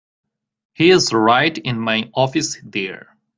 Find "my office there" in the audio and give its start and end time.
1.79-3.15